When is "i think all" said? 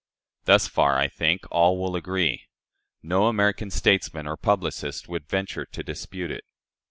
0.97-1.77